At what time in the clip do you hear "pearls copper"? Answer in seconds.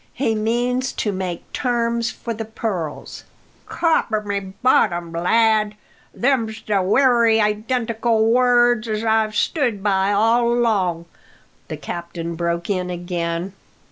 2.45-4.21